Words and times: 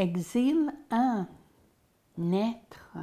Exil 0.00 0.72
1. 0.90 1.26
Naître. 2.16 2.96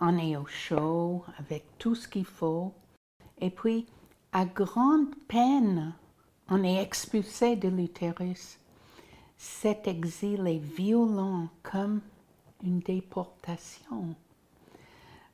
On 0.00 0.16
est 0.16 0.38
au 0.38 0.46
chaud 0.46 1.22
avec 1.38 1.66
tout 1.76 1.94
ce 1.94 2.08
qu'il 2.08 2.24
faut. 2.24 2.72
Et 3.42 3.50
puis, 3.50 3.84
à 4.32 4.46
grande 4.46 5.14
peine, 5.28 5.92
on 6.48 6.64
est 6.64 6.80
expulsé 6.80 7.56
de 7.56 7.68
l'utérus. 7.68 8.58
Cet 9.36 9.86
exil 9.86 10.46
est 10.46 10.64
violent 10.64 11.48
comme 11.62 12.00
une 12.62 12.80
déportation. 12.80 14.16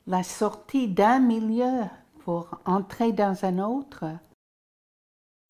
La 0.09 0.25
sortie 0.25 0.89
d'un 0.89 1.21
milieu 1.21 1.85
pour 2.25 2.59
entrer 2.65 3.13
dans 3.13 3.45
un 3.45 3.61
autre. 3.61 4.07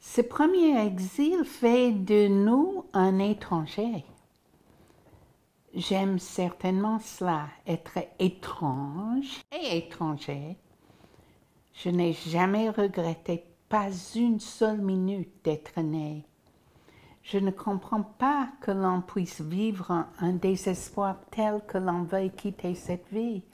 Ce 0.00 0.20
premier 0.20 0.78
exil 0.86 1.46
fait 1.46 1.92
de 1.92 2.28
nous 2.28 2.84
un 2.92 3.20
étranger. 3.20 4.04
J'aime 5.74 6.18
certainement 6.18 6.98
cela, 6.98 7.46
être 7.64 7.98
étrange 8.18 9.40
et 9.52 9.78
étranger. 9.78 10.56
Je 11.74 11.90
n'ai 11.90 12.12
jamais 12.12 12.70
regretté 12.70 13.44
pas 13.68 13.90
une 14.16 14.40
seule 14.40 14.80
minute 14.80 15.32
d'être 15.44 15.80
né. 15.80 16.24
Je 17.22 17.38
ne 17.38 17.52
comprends 17.52 18.02
pas 18.02 18.48
que 18.60 18.72
l'on 18.72 19.00
puisse 19.00 19.40
vivre 19.40 20.06
un 20.18 20.32
désespoir 20.32 21.16
tel 21.30 21.60
que 21.68 21.78
l'on 21.78 22.02
veuille 22.02 22.32
quitter 22.32 22.74
cette 22.74 23.06
vie, 23.12 23.44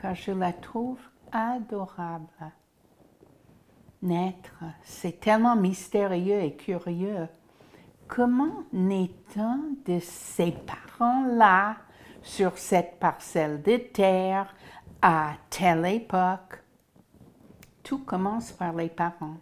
car 0.00 0.16
je 0.16 0.32
la 0.32 0.52
trouve 0.52 0.98
adorable. 1.30 2.52
Naître, 4.02 4.64
c'est 4.82 5.20
tellement 5.20 5.54
mystérieux 5.54 6.40
et 6.40 6.56
curieux. 6.56 7.28
Comment 8.08 8.64
naît-on 8.72 9.76
de 9.86 10.00
ces 10.00 10.52
parents-là 10.98 11.76
sur 12.22 12.56
cette 12.58 12.98
parcelle 12.98 13.62
de 13.62 13.76
terre 13.76 14.54
à 15.02 15.32
telle 15.50 15.86
époque? 15.86 16.62
Tout 17.82 17.98
commence 17.98 18.52
par 18.52 18.72
les 18.72 18.88
parents. 18.88 19.36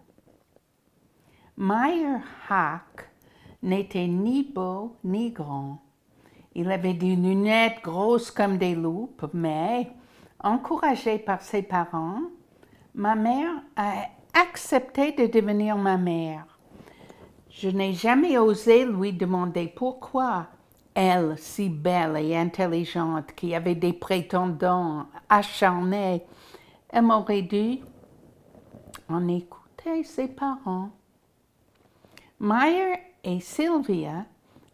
Meyer 1.56 2.18
Hack 2.48 3.08
n'était 3.62 4.06
ni 4.06 4.42
beau 4.42 4.96
ni 5.04 5.30
grand. 5.30 5.78
Il 6.54 6.70
avait 6.70 6.94
des 6.94 7.16
lunettes 7.16 7.82
grosses 7.82 8.30
comme 8.30 8.58
des 8.58 8.74
loupes, 8.74 9.26
mais, 9.32 9.90
encouragé 10.42 11.18
par 11.18 11.40
ses 11.42 11.62
parents, 11.62 12.20
ma 12.94 13.14
mère 13.14 13.62
a 13.76 13.92
accepté 14.34 15.12
de 15.12 15.26
devenir 15.26 15.76
ma 15.76 15.96
mère. 15.96 16.58
Je 17.50 17.68
n'ai 17.68 17.92
jamais 17.92 18.36
osé 18.36 18.84
lui 18.84 19.12
demander 19.12 19.72
pourquoi 19.74 20.48
elle, 20.94 21.36
si 21.36 21.68
belle 21.68 22.16
et 22.16 22.36
intelligente, 22.36 23.32
qui 23.34 23.54
avait 23.54 23.74
des 23.74 23.92
prétendants 23.92 25.06
acharnés, 25.28 26.24
elle 26.88 27.02
m'aurait 27.02 27.42
dit 27.42 27.82
en 29.08 29.26
écouter 29.28 30.04
ses 30.04 30.28
parents. 30.28 30.90
Meyer 32.38 32.94
et 33.24 33.40
Sylvia 33.40 34.24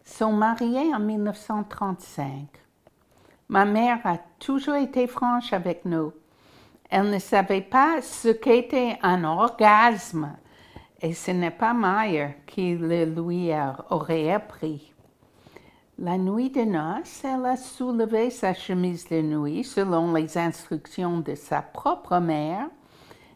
sont 0.04 0.32
mariés 0.32 0.94
en 0.94 1.00
1935. 1.00 2.48
Ma 3.48 3.64
mère 3.64 4.00
a 4.04 4.18
toujours 4.38 4.76
été 4.76 5.06
franche 5.06 5.52
avec 5.52 5.84
nous. 5.84 6.12
Elle 6.90 7.10
ne 7.10 7.18
savait 7.18 7.60
pas 7.60 8.02
ce 8.02 8.28
qu'était 8.28 8.98
un 9.02 9.24
orgasme 9.24 10.36
et 11.00 11.14
ce 11.14 11.30
n'est 11.30 11.50
pas 11.50 11.72
Meyer 11.72 12.36
qui 12.46 12.76
le 12.76 13.04
lui 13.04 13.50
aurait 13.90 14.32
appris. 14.32 14.92
La 16.02 16.16
nuit 16.16 16.48
de 16.48 16.62
noces, 16.62 17.24
elle 17.24 17.44
a 17.44 17.58
soulevé 17.58 18.30
sa 18.30 18.54
chemise 18.54 19.06
de 19.10 19.20
nuit 19.20 19.62
selon 19.64 20.14
les 20.14 20.38
instructions 20.38 21.18
de 21.18 21.34
sa 21.34 21.60
propre 21.60 22.16
mère 22.20 22.70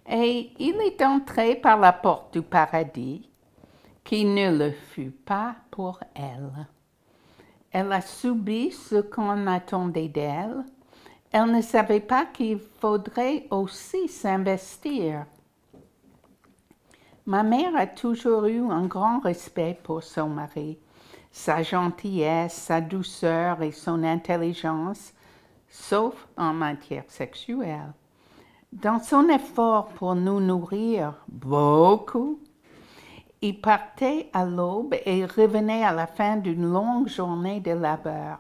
et 0.09 0.51
il 0.59 0.81
est 0.81 1.03
entré 1.03 1.57
par 1.57 1.79
la 1.79 1.93
porte 1.93 2.33
du 2.33 2.41
paradis 2.41 3.29
qui 4.03 4.25
ne 4.25 4.57
le 4.57 4.71
fut 4.71 5.11
pas 5.11 5.57
pour 5.71 6.01
elle. 6.15 6.67
Elle 7.71 7.93
a 7.93 8.01
subi 8.01 8.73
ce 8.73 9.03
qu'on 9.03 9.47
attendait 9.47 10.09
d'elle. 10.09 10.65
Elle 11.33 11.53
ne 11.53 11.61
savait 11.61 12.01
pas 12.01 12.25
qu'il 12.25 12.61
faudrait 12.81 13.47
aussi 13.51 14.09
s'investir 14.09 15.27
Ma 17.27 17.43
mère 17.43 17.77
a 17.77 17.87
toujours 17.87 18.47
eu 18.47 18.61
un 18.71 18.87
grand 18.87 19.19
respect 19.19 19.79
pour 19.83 20.03
son 20.03 20.29
mari, 20.29 20.79
sa 21.35 21.65
gentillesse, 21.65 22.55
sa 22.55 22.81
douceur 22.81 23.61
et 23.61 23.73
son 23.73 24.05
intelligence, 24.05 25.13
sauf 25.69 26.15
en 26.37 26.53
matière 26.53 27.03
sexuelle. 27.09 27.93
Dans 28.73 29.01
son 29.01 29.29
effort 29.29 29.89
pour 29.89 30.15
nous 30.15 30.39
nourrir 30.39 31.15
beaucoup, 31.27 32.39
il 33.43 33.61
partait 33.61 34.31
à 34.33 34.45
l'aube 34.45 34.95
et 35.05 35.27
revenait 35.27 35.85
à 35.85 35.93
la 35.93 36.07
fin 36.07 36.37
d'une 36.37 36.71
longue 36.73 37.09
journée 37.09 37.59
de 37.59 37.73
labeur. 37.73 38.39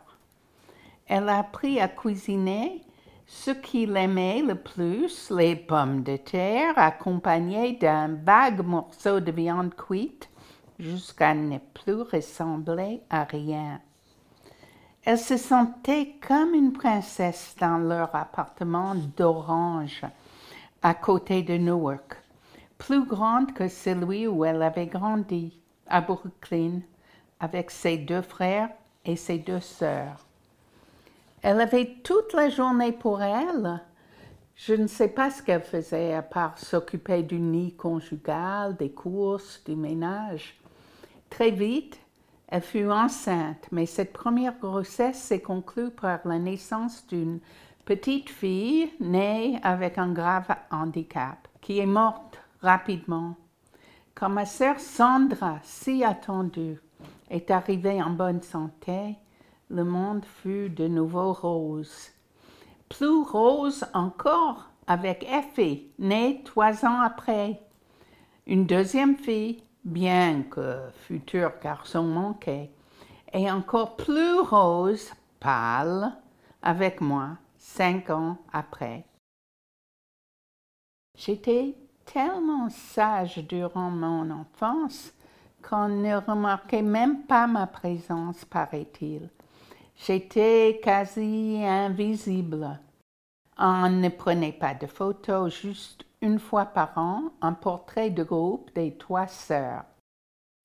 Elle 1.06 1.28
a 1.28 1.40
appris 1.40 1.80
à 1.80 1.88
cuisiner 1.88 2.80
ce 3.26 3.50
qu'il 3.50 3.96
aimait 3.96 4.42
le 4.42 4.54
plus, 4.54 5.32
les 5.32 5.56
pommes 5.56 6.04
de 6.04 6.16
terre 6.16 6.74
accompagnées 6.76 7.72
d'un 7.72 8.14
vague 8.24 8.64
morceau 8.64 9.18
de 9.18 9.32
viande 9.32 9.74
cuite 9.74 10.30
jusqu'à 10.78 11.34
ne 11.34 11.58
plus 11.58 12.02
ressembler 12.02 13.02
à 13.10 13.24
rien. 13.24 13.80
Elle 15.04 15.18
se 15.18 15.36
sentait 15.36 16.14
comme 16.26 16.54
une 16.54 16.72
princesse 16.72 17.54
dans 17.60 17.78
leur 17.78 18.14
appartement 18.14 18.94
d'orange 19.16 20.02
à 20.82 20.94
côté 20.94 21.42
de 21.42 21.56
Newark, 21.56 22.16
plus 22.78 23.04
grande 23.04 23.52
que 23.52 23.68
celui 23.68 24.26
où 24.26 24.44
elle 24.44 24.62
avait 24.62 24.86
grandi, 24.86 25.58
à 25.86 26.00
Brooklyn, 26.00 26.80
avec 27.40 27.70
ses 27.70 27.98
deux 27.98 28.22
frères 28.22 28.70
et 29.04 29.16
ses 29.16 29.38
deux 29.38 29.60
sœurs. 29.60 30.26
Elle 31.42 31.60
avait 31.60 31.96
toute 32.02 32.32
la 32.32 32.48
journée 32.48 32.92
pour 32.92 33.20
elle. 33.20 33.82
Je 34.56 34.72
ne 34.72 34.86
sais 34.86 35.08
pas 35.08 35.30
ce 35.30 35.42
qu'elle 35.42 35.62
faisait 35.62 36.14
à 36.14 36.22
part 36.22 36.56
s'occuper 36.58 37.22
du 37.22 37.38
nid 37.38 37.74
conjugal, 37.74 38.76
des 38.76 38.90
courses, 38.90 39.62
du 39.64 39.76
ménage. 39.76 40.58
Très 41.34 41.50
vite, 41.50 41.98
elle 42.46 42.62
fut 42.62 42.88
enceinte, 42.88 43.66
mais 43.72 43.86
cette 43.86 44.12
première 44.12 44.56
grossesse 44.56 45.20
s'est 45.20 45.40
conclue 45.40 45.90
par 45.90 46.20
la 46.24 46.38
naissance 46.38 47.04
d'une 47.08 47.40
petite 47.84 48.30
fille 48.30 48.92
née 49.00 49.58
avec 49.64 49.98
un 49.98 50.12
grave 50.12 50.46
handicap, 50.70 51.48
qui 51.60 51.80
est 51.80 51.86
morte 51.86 52.38
rapidement. 52.60 53.34
Quand 54.14 54.28
ma 54.28 54.46
sœur 54.46 54.78
Sandra, 54.78 55.58
si 55.64 56.04
attendue, 56.04 56.78
est 57.28 57.50
arrivée 57.50 58.00
en 58.00 58.10
bonne 58.10 58.42
santé, 58.42 59.16
le 59.70 59.82
monde 59.82 60.24
fut 60.24 60.70
de 60.70 60.86
nouveau 60.86 61.32
rose. 61.32 62.12
Plus 62.88 63.22
rose 63.22 63.84
encore 63.92 64.70
avec 64.86 65.26
Effie, 65.28 65.88
née 65.98 66.42
trois 66.44 66.86
ans 66.86 67.00
après. 67.00 67.60
Une 68.46 68.66
deuxième 68.66 69.16
fille, 69.16 69.64
bien 69.84 70.44
que 70.44 70.90
futur 71.06 71.52
garçon 71.62 72.04
manqué, 72.04 72.70
et 73.32 73.50
encore 73.50 73.96
plus 73.96 74.40
rose, 74.40 75.12
pâle, 75.40 76.12
avec 76.62 77.00
moi, 77.00 77.36
cinq 77.58 78.10
ans 78.10 78.38
après. 78.52 79.04
J'étais 81.16 81.74
tellement 82.04 82.68
sage 82.70 83.38
durant 83.38 83.90
mon 83.90 84.30
enfance 84.30 85.12
qu'on 85.62 85.88
ne 85.88 86.16
remarquait 86.16 86.82
même 86.82 87.22
pas 87.22 87.46
ma 87.46 87.66
présence, 87.66 88.44
paraît-il. 88.44 89.30
J'étais 89.96 90.80
quasi 90.82 91.60
invisible. 91.64 92.78
On 93.56 93.88
ne 93.88 94.08
prenait 94.08 94.52
pas 94.52 94.74
de 94.74 94.86
photos, 94.86 95.54
juste 95.54 96.04
une 96.24 96.38
fois 96.38 96.64
par 96.64 96.96
an, 96.96 97.24
un 97.42 97.52
portrait 97.52 98.08
de 98.08 98.24
groupe 98.24 98.74
des 98.74 98.96
trois 98.96 99.26
sœurs. 99.26 99.84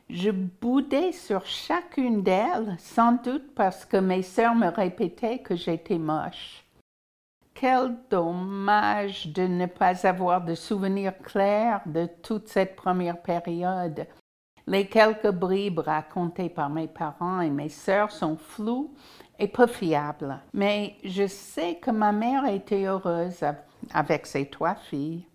Je 0.09 0.31
boudais 0.31 1.11
sur 1.11 1.45
chacune 1.45 2.23
d'elles, 2.23 2.77
sans 2.79 3.11
doute 3.11 3.53
parce 3.55 3.85
que 3.85 3.97
mes 3.97 4.21
sœurs 4.21 4.55
me 4.55 4.69
répétaient 4.69 5.39
que 5.39 5.57
j'étais 5.57 5.97
moche. 5.97 6.63
Quel 7.53 7.97
dommage 8.09 9.27
de 9.33 9.43
ne 9.43 9.65
pas 9.65 10.07
avoir 10.07 10.45
de 10.45 10.55
souvenirs 10.55 11.17
clairs 11.19 11.81
de 11.85 12.07
toute 12.23 12.47
cette 12.47 12.77
première 12.77 13.21
période. 13.21 14.07
Les 14.65 14.87
quelques 14.87 15.31
bribes 15.31 15.79
racontées 15.79 16.49
par 16.49 16.69
mes 16.69 16.87
parents 16.87 17.41
et 17.41 17.49
mes 17.49 17.69
sœurs 17.69 18.11
sont 18.11 18.37
floues 18.37 18.93
et 19.37 19.49
peu 19.49 19.67
fiables, 19.67 20.39
mais 20.53 20.95
je 21.03 21.27
sais 21.27 21.75
que 21.75 21.91
ma 21.91 22.13
mère 22.13 22.45
était 22.45 22.85
heureuse 22.85 23.43
avec 23.93 24.25
ses 24.25 24.45
trois 24.45 24.75
filles. 24.75 25.25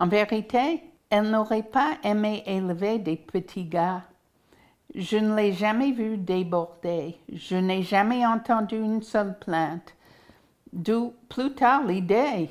En 0.00 0.06
vérité, 0.06 0.82
elle 1.10 1.30
n'aurait 1.30 1.64
pas 1.64 1.98
aimé 2.04 2.44
élever 2.46 2.98
des 2.98 3.16
petits 3.16 3.64
gars. 3.64 4.04
Je 4.94 5.16
ne 5.16 5.34
l'ai 5.34 5.52
jamais 5.52 5.90
vu 5.90 6.16
déborder. 6.16 7.18
Je 7.32 7.56
n'ai 7.56 7.82
jamais 7.82 8.24
entendu 8.24 8.76
une 8.76 9.02
seule 9.02 9.36
plainte. 9.38 9.94
D'où 10.72 11.14
plus 11.28 11.52
tard 11.54 11.84
l'idée 11.84 12.50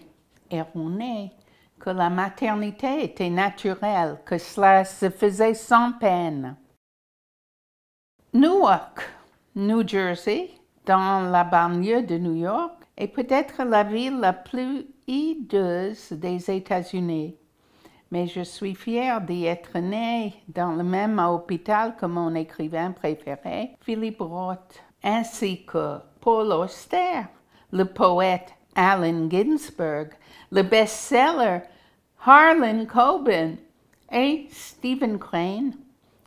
erronée 0.52 1.32
que 1.80 1.90
la 1.90 2.10
maternité 2.10 3.04
était 3.04 3.30
naturelle, 3.30 4.18
que 4.26 4.38
cela 4.38 4.84
se 4.84 5.10
faisait 5.10 5.54
sans 5.54 5.94
peine. 5.94 6.56
Newark, 8.34 9.10
New 9.56 9.88
Jersey, 9.88 10.52
dans 10.86 11.30
la 11.30 11.44
banlieue 11.44 12.04
de 12.04 12.18
New 12.18 12.36
York, 12.36 12.74
est 12.98 13.08
peut-être 13.08 13.64
la 13.64 13.84
ville 13.84 14.20
la 14.20 14.34
plus 14.34 14.88
hideuse 15.08 16.12
des 16.12 16.52
États-Unis. 16.52 17.36
Mais 18.12 18.28
je 18.28 18.42
suis 18.42 18.76
fière 18.76 19.22
d'y 19.22 19.46
être 19.46 19.80
née 19.80 20.34
dans 20.48 20.74
le 20.74 20.84
même 20.84 21.20
hôpital 21.20 21.96
que 21.96 22.06
mon 22.06 22.36
écrivain 22.36 22.92
préféré, 22.92 23.72
Philippe 23.82 24.22
Roth, 24.22 24.82
ainsi 25.04 25.66
que 25.66 25.98
Paul 26.22 26.52
Auster, 26.52 27.24
le 27.72 27.86
poète 27.86 28.54
Allen 28.76 29.30
Ginsberg, 29.30 30.12
le 30.52 30.64
best-seller 30.64 31.62
Harlan 32.26 32.86
Coben 32.86 33.58
et 34.12 34.48
Stephen 34.52 35.20
Crane, 35.20 35.74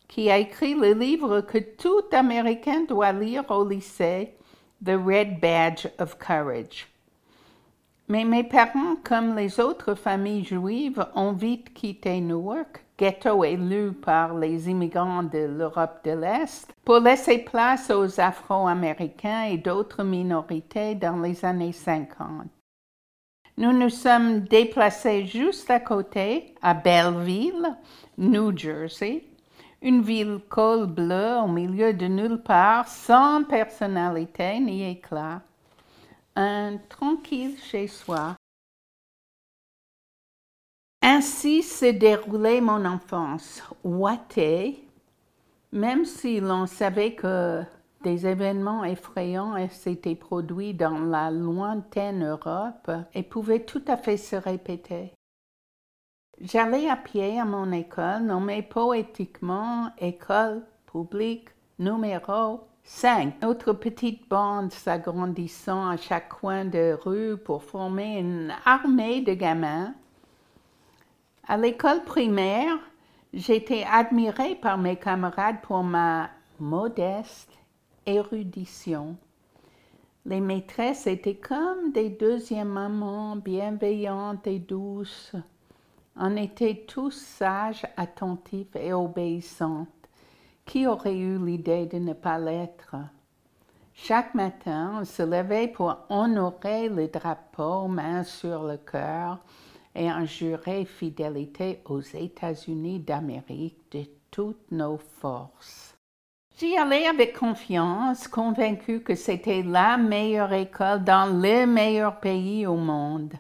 qui 0.08 0.30
a 0.30 0.38
écrit 0.38 0.74
le 0.74 0.92
livre 0.92 1.40
que 1.40 1.58
tout 1.58 2.04
Américain 2.12 2.84
doit 2.88 3.12
lire 3.12 3.44
au 3.50 3.66
lycée, 3.66 4.34
The 4.84 4.96
Red 4.96 5.40
Badge 5.40 5.86
of 5.98 6.18
Courage. 6.18 6.88
Mais 8.10 8.24
mes 8.24 8.42
parents, 8.42 8.96
comme 9.04 9.36
les 9.36 9.60
autres 9.60 9.94
familles 9.94 10.44
juives, 10.44 11.06
ont 11.14 11.30
vite 11.30 11.72
quitté 11.72 12.20
Newark, 12.20 12.84
ghetto 12.98 13.44
élu 13.44 13.92
par 13.92 14.34
les 14.36 14.68
immigrants 14.68 15.22
de 15.22 15.46
l'Europe 15.46 16.00
de 16.04 16.10
l'Est, 16.10 16.72
pour 16.84 16.98
laisser 16.98 17.38
place 17.38 17.88
aux 17.88 18.18
Afro-Américains 18.18 19.44
et 19.44 19.58
d'autres 19.58 20.02
minorités 20.02 20.96
dans 20.96 21.20
les 21.20 21.44
années 21.44 21.70
50. 21.70 22.48
Nous 23.56 23.72
nous 23.72 23.90
sommes 23.90 24.40
déplacés 24.40 25.24
juste 25.26 25.70
à 25.70 25.78
côté, 25.78 26.56
à 26.62 26.74
Belleville, 26.74 27.76
New 28.18 28.58
Jersey, 28.58 29.22
une 29.82 30.02
ville 30.02 30.40
col 30.48 30.88
bleu 30.88 31.36
au 31.44 31.46
milieu 31.46 31.92
de 31.92 32.06
nulle 32.06 32.42
part, 32.42 32.88
sans 32.88 33.44
personnalité 33.44 34.58
ni 34.58 34.90
éclat 34.90 35.42
tranquille 36.88 37.58
chez 37.58 37.86
soi. 37.86 38.36
Ainsi 41.02 41.62
s'est 41.62 41.92
déroulée 41.92 42.60
mon 42.60 42.84
enfance, 42.84 43.62
ouatée, 43.84 44.84
même 45.72 46.04
si 46.04 46.40
l'on 46.40 46.66
savait 46.66 47.14
que 47.14 47.62
des 48.02 48.26
événements 48.26 48.84
effrayants 48.84 49.56
s'étaient 49.68 50.14
produits 50.14 50.74
dans 50.74 51.00
la 51.00 51.30
lointaine 51.30 52.26
Europe 52.26 52.90
et 53.14 53.22
pouvaient 53.22 53.64
tout 53.64 53.82
à 53.86 53.96
fait 53.96 54.16
se 54.16 54.36
répéter. 54.36 55.12
J'allais 56.40 56.88
à 56.88 56.96
pied 56.96 57.38
à 57.38 57.44
mon 57.44 57.70
école, 57.72 58.22
nommée 58.22 58.62
poétiquement 58.62 59.90
École 59.98 60.62
publique 60.86 61.48
numéro 61.78 62.60
5. 62.92 63.40
Notre 63.40 63.72
petite 63.72 64.28
bande 64.28 64.72
s'agrandissant 64.72 65.88
à 65.88 65.96
chaque 65.96 66.28
coin 66.28 66.66
de 66.66 66.98
rue 67.02 67.38
pour 67.38 67.62
former 67.62 68.18
une 68.18 68.52
armée 68.66 69.22
de 69.22 69.32
gamins. 69.32 69.94
À 71.46 71.56
l'école 71.56 72.02
primaire, 72.02 72.76
j'étais 73.32 73.86
admirée 73.90 74.56
par 74.56 74.76
mes 74.76 74.96
camarades 74.96 75.62
pour 75.62 75.82
ma 75.82 76.30
modeste 76.58 77.52
érudition. 78.04 79.16
Les 80.26 80.40
maîtresses 80.40 81.06
étaient 81.06 81.38
comme 81.38 81.92
des 81.92 82.10
deuxièmes 82.10 82.68
mamans 82.68 83.36
bienveillantes 83.36 84.46
et 84.46 84.58
douces. 84.58 85.34
On 86.16 86.36
était 86.36 86.84
tous 86.86 87.12
sages, 87.12 87.86
attentifs 87.96 88.74
et 88.74 88.92
obéissants. 88.92 89.86
Qui 90.70 90.86
aurait 90.86 91.18
eu 91.18 91.36
l'idée 91.44 91.86
de 91.86 91.98
ne 91.98 92.12
pas 92.12 92.38
l'être? 92.38 92.94
Chaque 93.92 94.36
matin, 94.36 95.00
on 95.00 95.04
se 95.04 95.24
levait 95.24 95.66
pour 95.66 95.96
honorer 96.08 96.88
le 96.88 97.08
drapeau, 97.08 97.88
main 97.88 98.22
sur 98.22 98.62
le 98.62 98.76
cœur, 98.76 99.38
et 99.96 100.08
en 100.12 100.24
jurer 100.24 100.84
fidélité 100.84 101.80
aux 101.86 102.02
États-Unis 102.02 103.00
d'Amérique 103.00 103.80
de 103.90 104.04
toutes 104.30 104.70
nos 104.70 104.96
forces. 104.96 105.96
J'y 106.56 106.76
allais 106.76 107.08
avec 107.08 107.36
confiance, 107.36 108.28
convaincu 108.28 109.00
que 109.00 109.16
c'était 109.16 109.64
la 109.64 109.96
meilleure 109.96 110.52
école 110.52 111.02
dans 111.02 111.26
le 111.26 111.66
meilleur 111.66 112.20
pays 112.20 112.64
au 112.64 112.76
monde. 112.76 113.32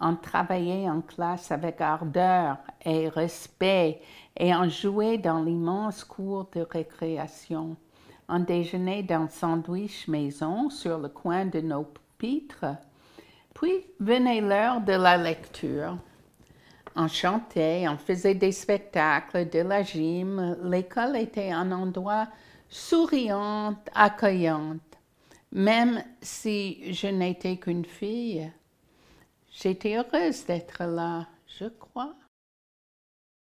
On 0.00 0.14
travaillait 0.16 0.88
en 0.88 1.00
classe 1.00 1.50
avec 1.50 1.80
ardeur 1.80 2.58
et 2.84 3.08
respect 3.08 4.00
et 4.36 4.54
on 4.54 4.68
jouait 4.68 5.18
dans 5.18 5.42
l'immense 5.42 6.04
cour 6.04 6.48
de 6.54 6.60
récréation. 6.60 7.76
On 8.28 8.40
déjeunait 8.40 9.02
dans 9.02 9.28
sandwich 9.28 10.08
maison 10.08 10.68
sur 10.68 10.98
le 10.98 11.08
coin 11.08 11.46
de 11.46 11.60
nos 11.60 11.84
pupitres. 11.84 12.76
Puis 13.54 13.86
venait 14.00 14.40
l'heure 14.40 14.82
de 14.82 14.92
la 14.92 15.16
lecture. 15.16 15.96
On 16.94 17.08
chantait, 17.08 17.86
on 17.88 17.96
faisait 17.96 18.34
des 18.34 18.52
spectacles, 18.52 19.48
de 19.48 19.60
la 19.60 19.82
gym. 19.82 20.56
L'école 20.64 21.16
était 21.16 21.52
un 21.52 21.72
endroit 21.72 22.26
souriant, 22.68 23.76
accueillante. 23.94 24.80
Même 25.52 26.02
si 26.20 26.92
je 26.92 27.06
n'étais 27.06 27.56
qu'une 27.56 27.84
fille, 27.84 28.50
j'étais 29.60 29.96
heureuse 29.96 30.44
d'être 30.46 30.84
là, 30.84 31.26
je 31.58 31.66
crois. 31.66 32.14